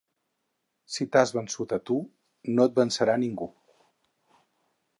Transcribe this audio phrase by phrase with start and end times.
[0.93, 1.97] Si t'has vençut a tu,
[2.55, 3.51] no et vencerà ningú.